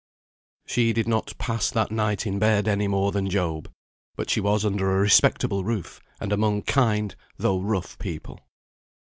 [0.65, 3.69] She did not pass that night in bed any more than Job;
[4.15, 8.39] but she was under a respectable roof, and among kind, though rough people.